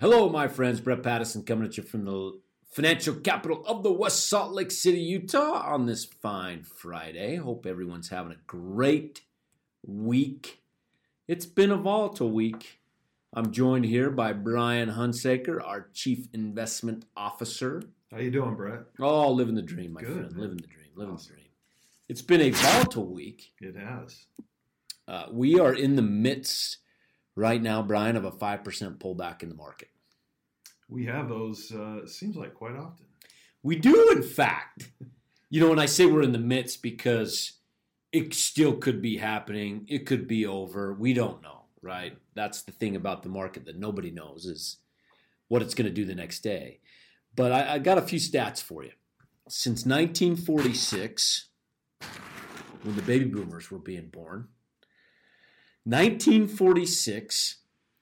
[0.00, 0.80] Hello, my friends.
[0.80, 2.38] Brett Patterson coming at you from the
[2.70, 7.36] financial capital of the West Salt Lake City, Utah, on this fine Friday.
[7.36, 9.22] Hope everyone's having a great
[9.84, 10.62] week.
[11.26, 12.80] It's been a volatile week.
[13.32, 17.82] I'm joined here by Brian Hunsaker, our Chief Investment Officer.
[18.10, 18.80] How you doing, Brett?
[19.00, 20.32] Oh, living the dream, my Good, friend.
[20.32, 20.40] man.
[20.40, 20.86] Living the dream.
[20.94, 21.32] Living Awesome.
[21.34, 21.50] the dream.
[22.08, 23.52] It's been a volatile week.
[23.60, 24.26] It has.
[25.06, 26.78] Uh, we are in the midst
[27.38, 29.88] right now, Brian, of a 5% pullback in the market.
[30.88, 31.72] We have those.
[31.72, 33.06] Uh, it seems like quite often.
[33.62, 34.90] We do, in fact.
[35.50, 37.52] You know, when I say we're in the midst, because
[38.12, 40.92] it still could be happening, it could be over.
[40.92, 42.18] We don't know, right?
[42.34, 44.78] That's the thing about the market that nobody knows is
[45.48, 46.80] what it's going to do the next day.
[47.34, 48.92] But I, I got a few stats for you.
[49.48, 51.48] Since 1946,
[52.82, 54.48] when the baby boomers were being born,
[55.84, 57.56] 1946,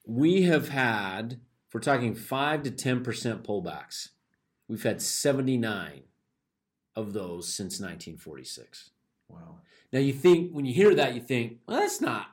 [0.05, 3.03] we have had, if we're talking 5 to 10%
[3.43, 4.09] pullbacks,
[4.67, 6.03] we've had 79
[6.95, 8.91] of those since 1946.
[9.29, 9.59] Wow.
[9.93, 12.27] Now, you think, when you hear that, you think, well, that's not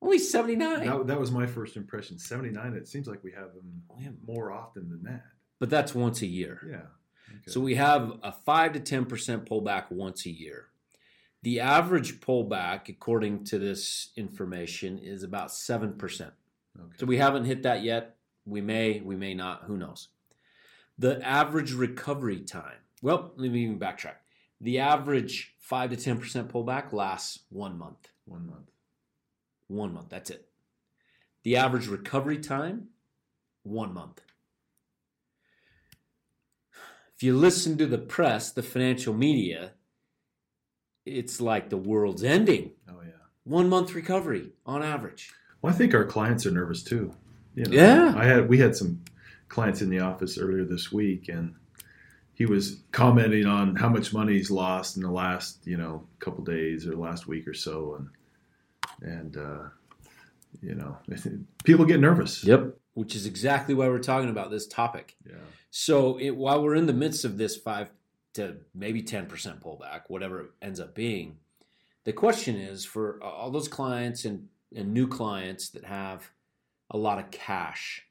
[0.00, 0.86] only 79.
[0.86, 2.18] That, that was my first impression.
[2.18, 2.74] Seventy nine.
[2.74, 3.82] It seems like we have them
[4.26, 5.24] more often than that.
[5.58, 6.60] But that's once a year.
[6.68, 6.76] Yeah.
[6.76, 7.50] Okay.
[7.50, 10.68] So we have a 5 to 10% pullback once a year.
[11.42, 15.96] The average pullback, according to this information, is about 7%.
[16.00, 16.32] okay.
[16.96, 18.16] So we haven't hit that yet.
[18.44, 19.64] We may, we may not.
[19.64, 20.08] Who knows?
[20.98, 22.78] The average recovery time.
[23.02, 24.16] Well, let me even backtrack.
[24.60, 28.08] The average 5 to 10% pullback lasts one month.
[28.24, 28.70] one month.
[29.68, 30.08] One month.
[30.08, 30.48] That's it.
[31.44, 32.88] The average recovery time,
[33.62, 34.22] one month.
[37.14, 39.72] If you listen to the press, the financial media,
[41.08, 42.72] it's like the world's ending.
[42.88, 43.12] Oh yeah.
[43.44, 45.32] One month recovery on average.
[45.62, 47.14] Well, I think our clients are nervous too.
[47.54, 48.14] You know, Yeah.
[48.16, 49.02] I had we had some
[49.48, 51.54] clients in the office earlier this week, and
[52.34, 56.44] he was commenting on how much money he's lost in the last you know couple
[56.44, 57.96] days or last week or so,
[59.00, 59.68] and and uh,
[60.62, 60.96] you know
[61.64, 62.44] people get nervous.
[62.44, 62.76] Yep.
[62.94, 65.16] Which is exactly why we're talking about this topic.
[65.24, 65.36] Yeah.
[65.70, 67.90] So it, while we're in the midst of this five
[68.38, 69.28] to maybe 10%
[69.60, 71.36] pullback, whatever it ends up being,
[72.04, 76.30] the question is for all those clients and, and new clients that have
[76.90, 78.06] a lot of cash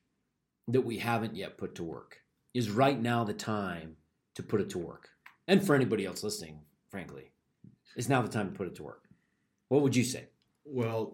[0.68, 2.20] that we haven't yet put to work,
[2.54, 3.96] is right now the time
[4.36, 5.10] to put it to work?
[5.48, 6.60] And for anybody else listening,
[6.90, 7.32] frankly,
[7.96, 9.06] is now the time to put it to work.
[9.70, 10.26] What would you say?
[10.66, 11.14] Well,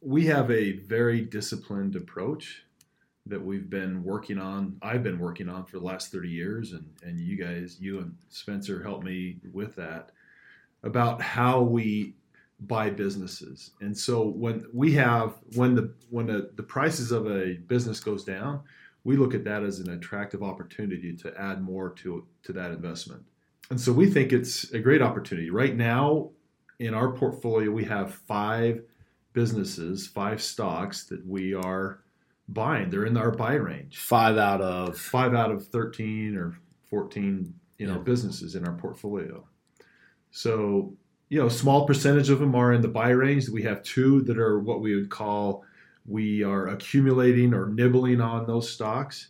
[0.00, 2.62] we have a very disciplined approach
[3.26, 4.76] that we've been working on.
[4.82, 8.14] I've been working on for the last 30 years, and, and you guys, you and
[8.28, 10.10] Spencer helped me with that
[10.82, 12.16] about how we
[12.60, 13.72] buy businesses.
[13.80, 18.24] And so when we have when the when the, the prices of a business goes
[18.24, 18.60] down,
[19.04, 23.22] we look at that as an attractive opportunity to add more to to that investment.
[23.70, 25.50] And so we think it's a great opportunity.
[25.50, 26.30] Right now
[26.78, 28.82] in our portfolio we have five
[29.32, 32.00] businesses, five stocks that we are
[32.48, 32.90] buying.
[32.90, 33.98] They're in our buy range.
[33.98, 36.58] Five out of Five out of 13 or
[36.90, 37.98] 14, you know, Yeah.
[38.00, 39.46] businesses in our portfolio.
[40.30, 40.94] So,
[41.28, 43.48] you know, a small percentage of them are in the buy range.
[43.48, 45.64] We have two that are what we would call
[46.04, 49.28] we are accumulating or nibbling on those stocks.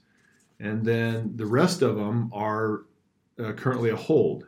[0.58, 2.84] And then the rest of them are
[3.38, 4.46] uh, currently a hold.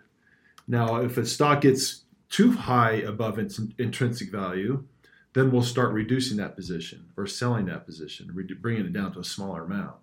[0.66, 4.82] Now, if a stock gets too high above its intrinsic value,
[5.34, 8.30] then we'll start reducing that position or selling that position,
[8.60, 9.96] bringing it down to a smaller amount.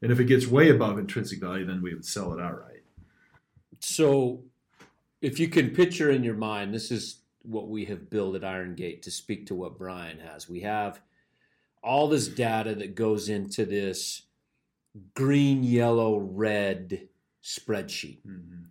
[0.00, 2.82] And if it gets way above intrinsic value, then we would sell it outright.
[3.80, 4.42] So,
[5.20, 8.74] if you can picture in your mind, this is what we have built at Iron
[8.74, 10.48] Gate to speak to what Brian has.
[10.48, 11.00] We have
[11.82, 14.22] all this data that goes into this
[15.14, 17.08] green, yellow, red
[17.42, 18.18] spreadsheet.
[18.26, 18.64] Mm-hmm.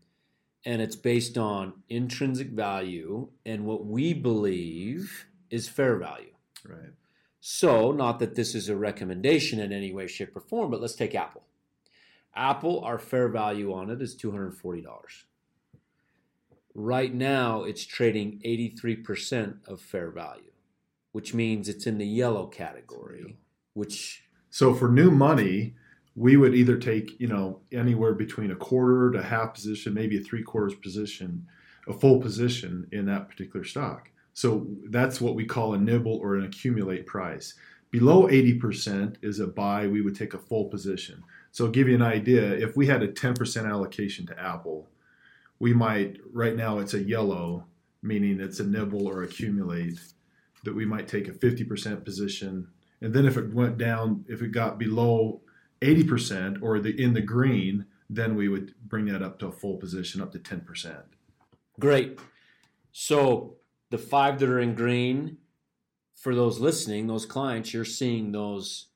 [0.66, 6.34] And it's based on intrinsic value and what we believe is fair value.
[6.68, 6.94] Right.
[7.40, 10.96] So, not that this is a recommendation in any way, shape, or form, but let's
[10.96, 11.44] take Apple.
[12.36, 14.84] Apple, our fair value on it is $240.
[16.74, 20.52] Right now, it's trading 83% of fair value,
[21.12, 23.38] which means it's in the yellow category,
[23.74, 25.74] which, So for new money,
[26.16, 30.22] we would either take, you know, anywhere between a quarter to half position, maybe a
[30.22, 31.47] three quarters position,
[31.88, 34.09] a full position in that particular stock.
[34.34, 37.54] So that's what we call a nibble or an accumulate price.
[37.92, 41.24] Below 80% is a buy, we would take a full position.
[41.52, 42.54] So I'll give you an idea.
[42.54, 44.90] If we had a 10% allocation to Apple,
[45.60, 47.66] we might, right now it's a yellow,
[48.02, 50.00] meaning it's a nibble or accumulate,
[50.64, 52.68] that we might take a 50% position.
[53.02, 55.42] And then if it went down, if it got below
[55.82, 59.78] 80% or the in the green, then we would bring that up to a full
[59.78, 61.04] position up to 10%.
[61.80, 62.20] Great.
[62.92, 63.56] So
[63.91, 65.38] the five that are in green,
[66.16, 68.88] for those listening, those clients, you're seeing those,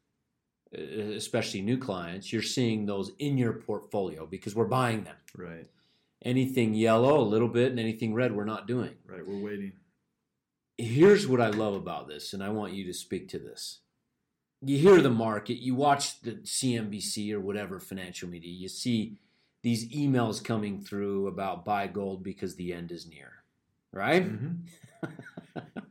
[0.78, 5.16] uh, especially new clients, you're seeing those in your portfolio because we're buying them.
[5.36, 5.68] Right.
[6.24, 8.96] Anything yellow, a little bit, and anything red, we're not doing.
[9.08, 9.26] Right.
[9.26, 9.74] We're waiting.
[10.78, 13.80] Here's what I love about this, and I want you to speak to this.
[14.62, 19.18] You hear the market, you watch the CNBC or whatever financial media, you see
[19.64, 23.35] these emails coming through about buy gold because the end is near,
[23.96, 24.24] right?
[24.24, 25.08] Mm-hmm.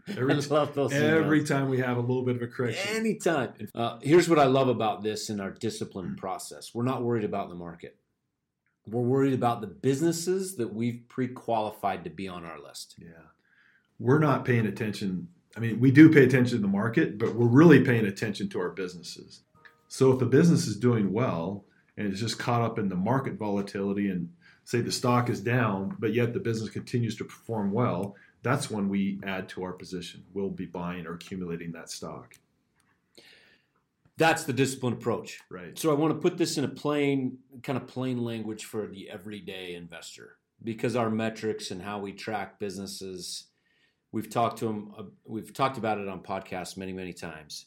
[0.16, 1.48] Every, love those every emails.
[1.48, 2.94] time we have a little bit of a correction.
[2.94, 3.54] Anytime.
[3.74, 6.74] Uh, here's what I love about this in our discipline process.
[6.74, 7.96] We're not worried about the market.
[8.86, 12.96] We're worried about the businesses that we've pre-qualified to be on our list.
[12.98, 13.08] Yeah.
[13.98, 15.28] We're not paying attention.
[15.56, 18.60] I mean, we do pay attention to the market, but we're really paying attention to
[18.60, 19.40] our businesses.
[19.88, 21.64] So if the business is doing well
[21.96, 24.28] and it's just caught up in the market volatility and
[24.64, 28.88] say the stock is down, but yet the business continues to perform well, that's when
[28.88, 30.24] we add to our position.
[30.32, 32.34] We'll be buying or accumulating that stock.
[34.16, 35.40] That's the disciplined approach.
[35.50, 35.76] Right.
[35.78, 39.10] So I want to put this in a plain, kind of plain language for the
[39.10, 43.46] everyday investor because our metrics and how we track businesses,
[44.12, 47.66] we've talked to them, uh, we've talked about it on podcasts many, many times.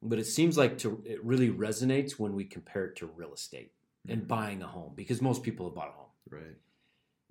[0.00, 3.72] But it seems like to, it really resonates when we compare it to real estate
[4.08, 6.04] and buying a home because most people have bought a home.
[6.30, 6.56] Right.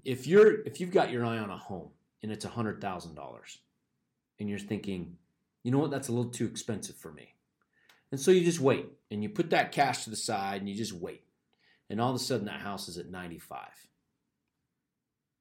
[0.05, 1.89] If you're if you've got your eye on a home
[2.21, 3.59] and it's a hundred thousand dollars,
[4.39, 5.17] and you're thinking,
[5.63, 7.33] you know what, that's a little too expensive for me,
[8.11, 10.75] and so you just wait and you put that cash to the side and you
[10.75, 11.23] just wait,
[11.89, 13.87] and all of a sudden that house is at ninety five.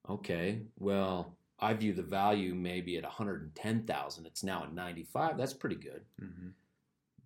[0.09, 4.27] Okay, well I view the value maybe at one hundred and ten thousand.
[4.27, 5.37] It's now at ninety five.
[5.37, 6.49] That's pretty good, Mm-hmm.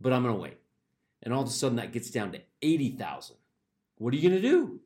[0.00, 0.58] but I'm gonna wait,
[1.22, 3.36] and all of a sudden that gets down to eighty thousand.
[3.98, 4.80] What are you gonna do?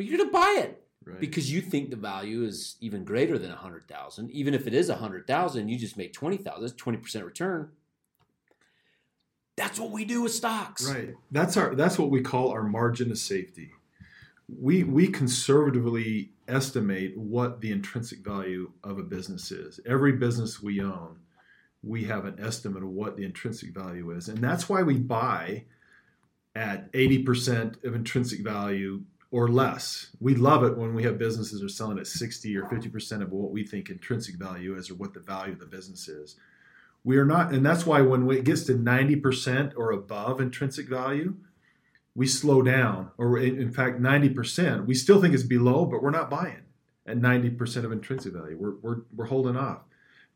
[0.00, 1.20] Well, you're gonna buy it Right.
[1.20, 4.30] because you think the value is even greater than a hundred thousand.
[4.30, 6.62] Even if it is a hundred thousand, you just make twenty thousand.
[6.62, 7.68] That's twenty percent return.
[9.58, 10.90] That's what we do with stocks.
[10.90, 11.14] Right.
[11.30, 13.72] That's our that's what we call our margin of safety.
[14.48, 19.80] We we conservatively estimate what the intrinsic value of a business is.
[19.84, 21.16] Every business we own,
[21.82, 24.28] we have an estimate of what the intrinsic value is.
[24.30, 25.64] And that's why we buy
[26.56, 30.08] at 80% of intrinsic value or less.
[30.18, 33.30] We love it when we have businesses that are selling at 60 or 50% of
[33.30, 36.36] what we think intrinsic value is or what the value of the business is.
[37.04, 41.36] We are not, and that's why when it gets to 90% or above intrinsic value,
[42.14, 43.12] we slow down.
[43.18, 46.62] Or in fact, 90%, we still think it's below, but we're not buying
[47.06, 48.56] at 90% of intrinsic value.
[48.58, 49.82] We're, we're, we're holding off.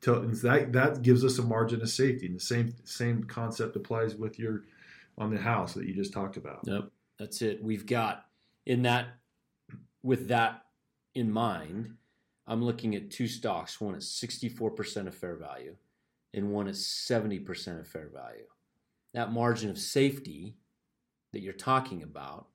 [0.01, 2.27] Till, that, that gives us a margin of safety.
[2.27, 4.63] And the same, same concept applies with your
[5.17, 6.61] on the house that you just talked about.
[6.65, 6.91] Yep.
[7.19, 7.63] That's it.
[7.63, 8.27] We've got
[8.67, 9.07] in that
[10.03, 10.65] with that
[11.15, 11.97] in mind,
[12.47, 13.81] I'm looking at two stocks.
[13.81, 15.77] One at 64% of fair value,
[16.35, 18.45] and one at 70% of fair value.
[19.15, 20.57] That margin of safety
[21.33, 22.49] that you're talking about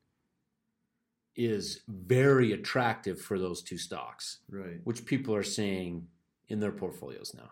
[1.36, 4.82] is very attractive for those two stocks, Right.
[4.84, 6.08] which people are seeing
[6.50, 7.52] in their portfolios now.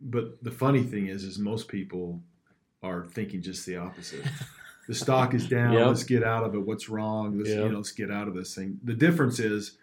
[0.00, 2.22] But the funny thing is, is most people
[2.82, 4.24] are thinking just the opposite.
[4.88, 5.72] the stock is down.
[5.74, 5.86] Yep.
[5.86, 6.58] Let's get out of it.
[6.60, 7.38] What's wrong?
[7.38, 7.58] Let's, Yep.
[7.58, 8.78] you know, let's get out of this thing.
[8.84, 9.78] The difference is,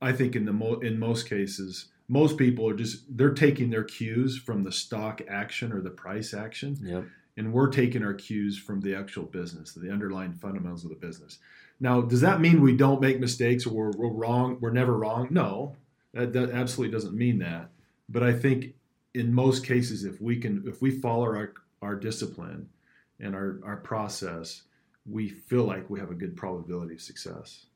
[0.00, 3.84] I think in the mo- in most cases, most people are just they're taking their
[3.84, 7.04] cues from the stock action or the price action, Yep.
[7.36, 11.38] and we're taking our cues from the actual business, the underlying fundamentals of the business.
[11.80, 14.58] Now, does that mean we don't make mistakes or we're, we're wrong?
[14.60, 15.28] We're never wrong?
[15.30, 15.76] No,
[16.12, 17.70] that, that absolutely doesn't mean that.
[18.08, 18.74] But I think
[19.14, 21.52] in most cases, if we can, if we follow our,
[21.82, 22.68] our discipline
[23.20, 24.62] and our, our process,
[25.06, 27.66] we feel like we have a good probability of success.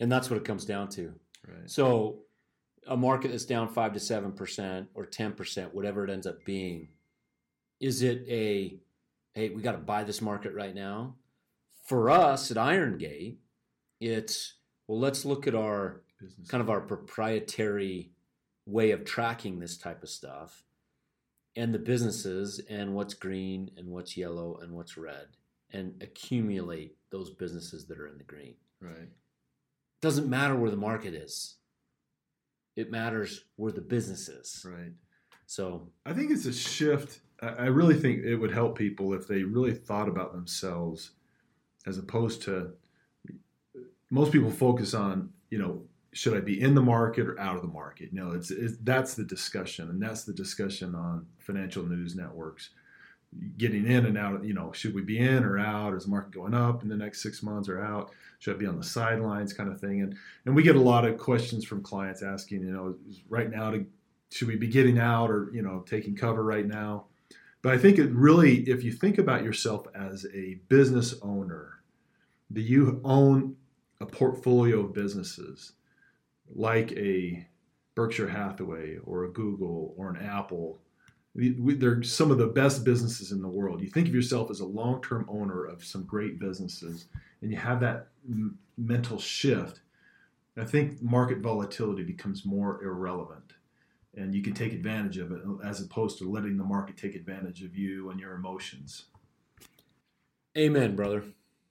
[0.00, 1.14] And that's what it comes down to.
[1.46, 1.70] Right.
[1.70, 2.18] So
[2.86, 6.44] a market that's down five to seven percent or ten percent, whatever it ends up
[6.44, 6.88] being,
[7.80, 8.78] is it a
[9.34, 11.14] hey, we got to buy this market right now?
[11.84, 13.38] For us at Iron Gate,
[14.00, 14.54] it's
[14.86, 16.48] well, let's look at our Business.
[16.48, 18.10] kind of our proprietary
[18.66, 20.64] way of tracking this type of stuff
[21.56, 25.26] and the businesses and what's green and what's yellow and what's red
[25.72, 29.08] and accumulate those businesses that are in the green Right.
[30.02, 31.56] doesn't matter where the market is.
[32.76, 34.64] It matters where the business is.
[34.68, 34.92] Right.
[35.46, 37.20] So I think it's a shift.
[37.40, 41.12] I I really think it would help people if they really thought about themselves
[41.86, 42.72] as opposed to
[44.10, 45.82] most people focus on, you know,
[46.16, 48.12] should I be in the market or out of the market?
[48.12, 52.70] Know, it's, it's that's the discussion, and that's the discussion on financial news networks.
[53.58, 54.42] getting in and out.
[54.42, 55.94] You know, should we be in or out?
[55.94, 58.12] Is the market going up in the next six months or out?
[58.38, 60.00] Should I be on the sidelines, kind of thing?
[60.00, 62.96] And and we get a lot of questions from clients asking, you know,
[63.28, 63.86] right now to
[64.30, 67.04] should we be getting out or you know taking cover right now?
[67.60, 71.80] But I think it really, if you think about yourself as a business owner,
[72.50, 73.56] that you own
[74.00, 75.72] a portfolio of businesses
[76.54, 77.46] like a
[77.94, 80.78] Berkshire Hathaway or a Google or an Apple.
[81.34, 83.82] They're some of the best businesses in the world.
[83.82, 87.06] You think of yourself as a long term owner of some great businesses,
[87.42, 89.80] and you have that m- mental shift.
[90.56, 93.52] I think market volatility becomes more irrelevant,
[94.14, 97.62] and you can take advantage of it as opposed to letting the market take advantage
[97.62, 99.04] of you and your emotions.
[100.56, 101.24] Amen, brother.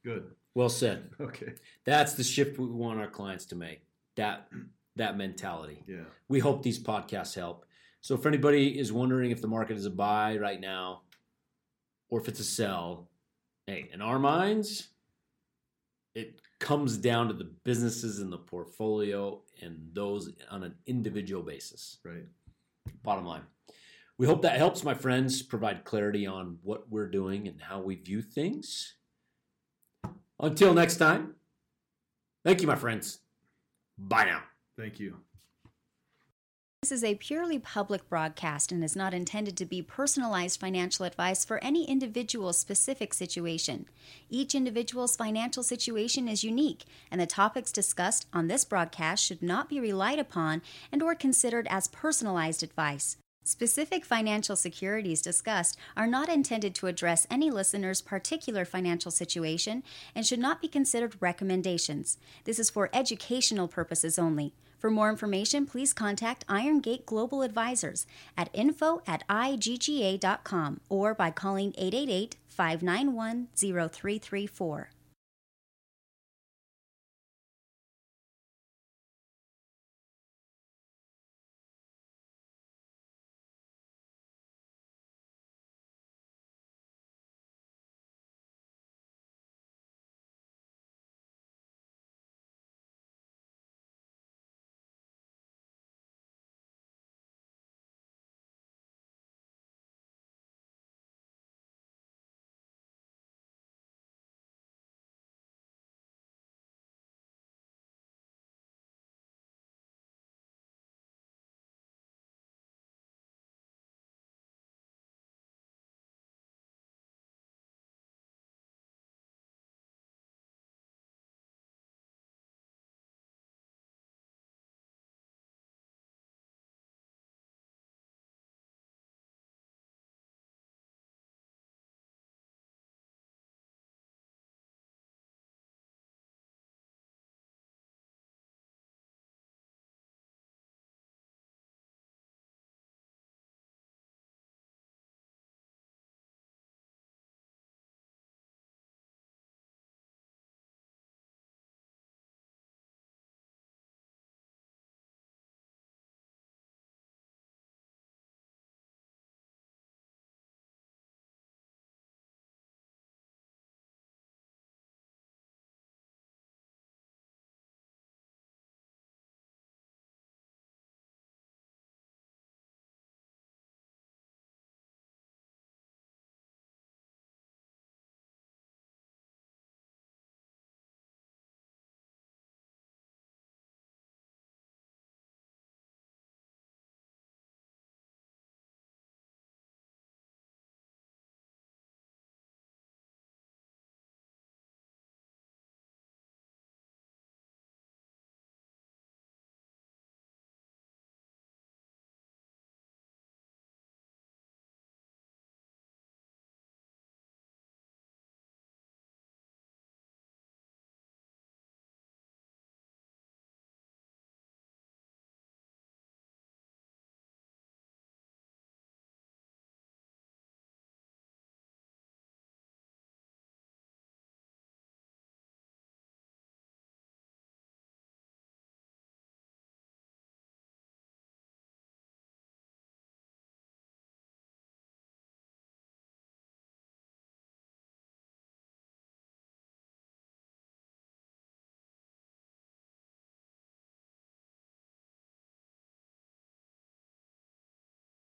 [0.03, 0.31] Good.
[0.53, 1.09] Well said.
[1.19, 1.53] Okay.
[1.85, 3.81] That's the shift we want our clients to make.
[4.17, 4.47] That
[4.95, 5.83] that mentality.
[5.87, 6.05] Yeah.
[6.29, 7.65] We hope these podcasts help.
[8.01, 11.01] So if anybody is wondering if the market is a buy right now
[12.09, 13.09] or if it's a sell,
[13.67, 14.89] hey, in our minds,
[16.13, 21.97] it comes down to the businesses in the portfolio and those on an individual basis.
[22.05, 22.25] Right.
[23.03, 23.41] Bottom line.
[24.17, 27.95] We hope that helps, my friends, provide clarity on what we're doing and how we
[27.95, 28.93] view things.
[30.39, 31.35] Until next time,
[32.45, 33.19] thank you, my friends.
[33.97, 34.43] Bye now.
[34.77, 35.17] Thank you.
[36.85, 41.43] This is a purely public broadcast and is not intended to be personalized financial advice
[41.43, 43.87] for any individual's specific situation.
[44.29, 49.67] Each individual's financial situation is unique, and the topics discussed on this broadcast should not
[49.67, 50.61] be relied upon
[50.91, 53.17] and or considered as personalized advice.
[53.47, 59.83] Specific financial securities discussed are not intended to address any listener's particular financial situation
[60.15, 62.17] and should not be considered recommendations.
[62.45, 64.55] This is for educational purposes only.
[64.79, 71.29] For more information, please contact Iron Gate Global Advisors at info at igga.com or by
[71.29, 74.89] calling 888 591 0334.